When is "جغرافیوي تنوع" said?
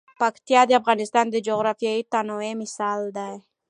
1.47-2.51